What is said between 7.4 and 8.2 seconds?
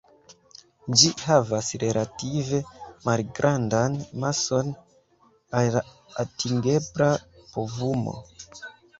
povumo.